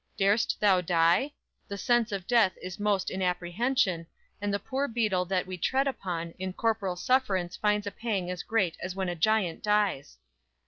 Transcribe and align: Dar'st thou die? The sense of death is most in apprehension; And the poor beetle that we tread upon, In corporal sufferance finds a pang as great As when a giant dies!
Dar'st 0.17 0.59
thou 0.59 0.81
die? 0.81 1.31
The 1.67 1.77
sense 1.77 2.11
of 2.11 2.25
death 2.25 2.53
is 2.59 2.79
most 2.79 3.11
in 3.11 3.21
apprehension; 3.21 4.07
And 4.41 4.51
the 4.51 4.57
poor 4.57 4.87
beetle 4.87 5.25
that 5.25 5.45
we 5.45 5.59
tread 5.59 5.85
upon, 5.87 6.31
In 6.39 6.53
corporal 6.53 6.95
sufferance 6.95 7.55
finds 7.55 7.85
a 7.85 7.91
pang 7.91 8.31
as 8.31 8.41
great 8.41 8.77
As 8.81 8.95
when 8.95 9.09
a 9.09 9.15
giant 9.15 9.61
dies! 9.61 10.17